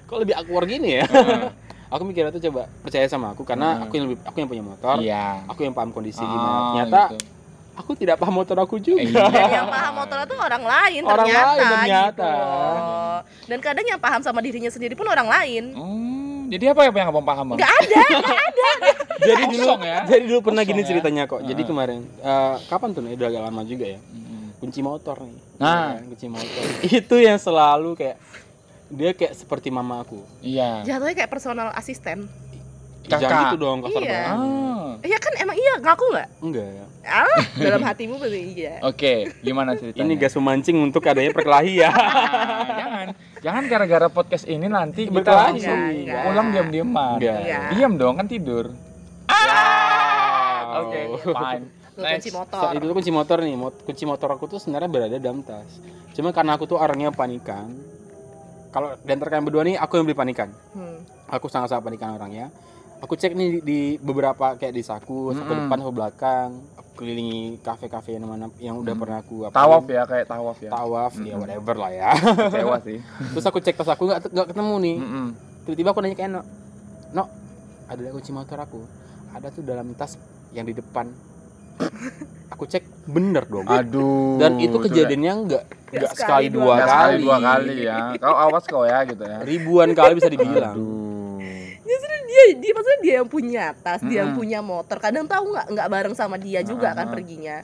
[0.05, 1.49] kok lebih awkward gini ya Heeh.
[1.89, 3.83] aku mikirnya tuh coba percaya sama aku karena Hmm.
[3.83, 5.45] aku yang lebih aku yang punya motor Iya.
[5.47, 7.17] aku yang paham kondisi Ah, gimana ternyata gitu.
[7.75, 9.25] Aku tidak paham motor aku juga Iya.
[9.27, 12.29] dan yang paham motor itu orang lain Orang ternyata, lain ternyata.
[12.29, 12.31] gitu
[13.43, 17.09] dan kadang yang paham sama dirinya sendiri pun orang lain Hmm, jadi apa ya yang
[17.09, 17.45] abang paham?
[17.49, 17.57] Bang?
[17.57, 18.03] nggak ada
[19.27, 19.99] jadi dulu ya?
[20.05, 20.87] jadi dulu pernah Kosong gini ya?
[20.87, 21.67] ceritanya kok jadi Ah.
[21.67, 23.99] kemarin eh, kapan tuh nih udah agak lama juga ya
[24.55, 25.67] kunci motor nih Nah.
[25.67, 26.63] Ya kan, kunci motor
[26.99, 28.17] itu yang selalu kayak
[28.87, 30.85] dia kayak seperti mama aku Iya.
[30.85, 32.29] jatuhnya kayak personal asisten
[33.03, 33.19] Kakak.
[33.21, 34.09] jangan gitu dong kasar Iya.
[34.09, 34.91] banget Ah.
[35.01, 39.73] iya kan emang iya ngaku nggak enggak ya ah dalam hatimu berarti iya Oke, gimana
[39.73, 40.01] ceritanya?
[40.01, 43.05] ini gas memancing untuk adanya perkelahi ya Ah, jangan,
[43.41, 45.47] jangan gara-gara podcast ini nanti kita Berkelahi.
[45.51, 47.17] langsung Enggak, pulang diam-diaman.
[47.17, 47.39] Enggak.
[47.69, 48.65] Diam dong kan tidur.
[49.25, 50.81] Wow.
[50.81, 51.63] Oke, fine.
[51.93, 52.13] Lu Next.
[52.17, 55.17] kunci So, motor itu tuh kunci motor nih mot- kunci motor aku tuh sebenarnya berada
[55.17, 55.69] dalam tas
[56.11, 57.69] cuma karena aku tuh orangnya panikan
[58.69, 61.05] kalau di antara kalian berdua nih aku yang beli panikan Hmm.
[61.27, 62.49] aku sangat-sangat panikan orangnya
[63.03, 65.59] aku cek nih di, di beberapa kayak di saku saku Mm-mm.
[65.61, 69.01] depan saku belakang aku kelilingi kafe-kafe yang mana yang udah Mm.
[69.03, 70.71] pernah aku apa Tawaf ya, kayak tawaf ya.
[70.71, 71.41] tawaf ya Mm-mm.
[71.41, 72.97] whatever lah ya Kecewa sih.
[73.35, 75.27] terus aku cek tas aku nggak nggak ketemu nih Mm-mm.
[75.63, 76.41] tiba-tiba aku nanya ke Eno
[77.11, 77.23] no
[77.83, 78.79] ada kunci motor aku
[79.29, 80.15] ada tuh dalam tas
[80.51, 81.11] yang di depan
[82.47, 84.37] aku cek bener dong Aduh.
[84.37, 86.89] dan itu kejadiannya nggak nggak sekali, dua, Nggak kali.
[86.89, 87.97] sekali dua kali ya.
[88.17, 89.37] Kau awas kau ya gitu ya.
[89.41, 91.22] ribuan kali bisa dibilang Aduh.
[91.83, 94.97] Justru dia dia maksudnya dia yang punya tas dia yang punya motor.
[94.97, 97.11] Kadang tahu nggak nggak bareng sama dia juga kan Ah.
[97.11, 97.61] perginya.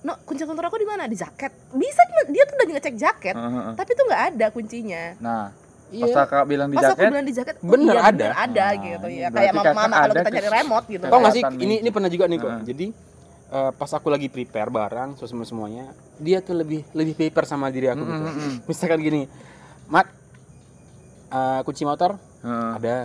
[0.00, 1.04] No kunci motor aku di mana?
[1.04, 1.48] Di jaket.
[1.70, 3.72] Bisa dia tuh udah ngecek jaket Heeh.
[3.72, 5.02] tapi tuh nggak ada kuncinya.
[5.16, 5.44] Nah,
[5.86, 8.12] pas iya kakak bilang di pas aku jaket, bilang di jaket oh Bener iya, ada.
[8.12, 9.26] bener ada Nah, gitu ya.
[9.28, 11.04] berarti kayak mama kalau kita cari remote gitu.
[11.06, 11.42] Tau nggak sih?
[11.56, 11.88] ini ini.
[11.88, 12.50] pernah juga nih kok.
[12.50, 12.62] Heeh.
[12.66, 12.86] jadi
[13.46, 15.84] eh, pas aku lagi prepare barang so semua semuanya
[16.16, 18.24] dia tuh lebih lebih paper sama diri aku gitu.
[18.24, 18.52] Mm-mm.
[18.68, 19.22] misalkan gini
[19.86, 20.08] mat
[21.30, 22.18] eh, kunci motor?
[22.42, 22.70] Heeh.
[22.74, 22.96] ada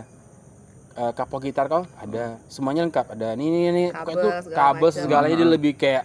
[0.91, 4.99] Eh, kapok gitar kau ada semuanya lengkap ada nih nih nih Kabel, segala kabel macam.
[4.99, 5.53] segalanya dia Heeh.
[5.53, 6.03] lebih kayak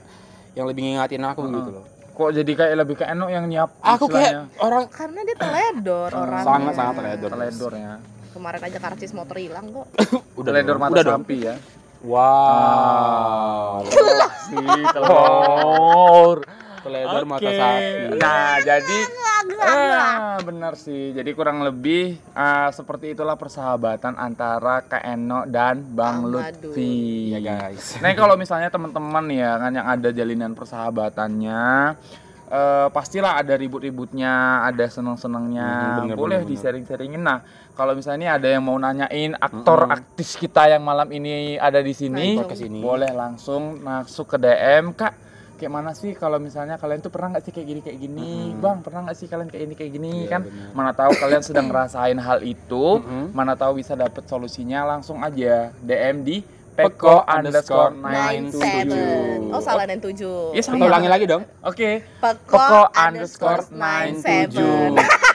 [0.53, 1.57] yang lebih ngingatin aku Heeh.
[1.57, 4.47] gitu loh Kok jadi kayak lebih ke Eno yang nyiap aku istilahnya.
[4.47, 6.23] kayak orang karena dia teledor Hmm.
[6.23, 7.94] orang sangat sangat teledor teledor ya.
[8.31, 9.87] Kemarin aja karcis motor hilang kok.
[10.47, 11.23] Teledor dong, mata udah dong.
[11.23, 11.55] sapi ya.
[12.05, 13.83] Wow.
[14.44, 16.38] sih telur.
[16.85, 17.57] Teledor mata Oke.
[17.57, 18.20] sapi.
[18.20, 18.99] Nah, jadi
[19.64, 21.16] ah, benar sih.
[21.16, 26.44] Jadi kurang lebih ah, seperti itulah persahabatan antara Kak Eno dan Bang Amadul.
[26.44, 27.33] Lutfi.
[27.33, 27.97] Iya guys.
[28.05, 31.64] Nah, kalau misalnya teman-teman ya kan yang ada jalinan persahabatannya
[32.53, 36.05] eh, pastilah ada ribut-ributnya, ada seneng-senengnya.
[36.05, 37.23] Bener, Boleh bener, di sharing-sharingin.
[37.25, 37.40] Nah,
[37.73, 42.37] kalau misalnya ada yang mau nanyain aktor artis kita yang malam ini ada di sini.
[42.85, 45.25] boleh langsung masuk ke DM, Kak.
[45.55, 48.59] Kayak mana sih kalau misalnya kalian tuh pernah nggak sih kayak gini kayak gini, Mhm.
[48.59, 48.79] bang?
[48.83, 50.40] Pernah nggak sih kalian kayak ini kayak gini Iya, kan?
[50.43, 50.69] bener.
[50.75, 53.27] Mana tahu kalian sedang ngerasain hal itu, Mhm.
[53.31, 56.37] mana tahu bisa dapet solusinya langsung aja DM di
[56.75, 59.51] Peko underscore underscore 97.
[59.51, 60.51] 97 Oh, salah 97.
[60.55, 60.75] Iya, sama.
[60.83, 61.43] Kita ulangi lagi dong.
[61.63, 65.35] Oke, Peko, peko underscore underscore 97 97.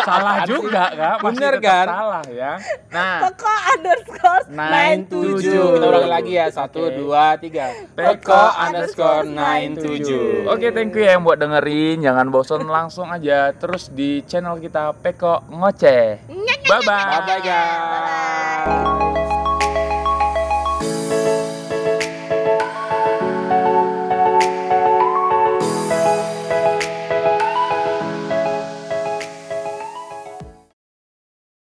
[0.00, 1.86] Salah juga kak, masih Bener, kan?
[1.86, 2.52] Salah ya.
[2.88, 5.44] Nah, Peko underscore 97.
[5.44, 5.76] 97.
[5.76, 6.46] Kita ulangi lagi ya.
[6.48, 7.66] Satu, dua, tiga.
[7.92, 10.48] Peko underscore 97.
[10.48, 12.00] Oke, thank you ya yang buat dengerin.
[12.00, 16.24] Jangan bosan langsung aja terus di channel kita Peko Ngoceh.
[16.70, 17.04] Bye bye.
[17.20, 19.39] Bye bye guys.